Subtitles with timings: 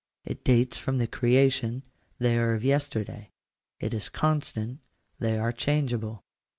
[0.25, 1.83] It dates from the creation;
[2.17, 3.29] they are of yesterday.
[3.79, 4.79] It is constant;
[5.19, 6.23] they are changeable.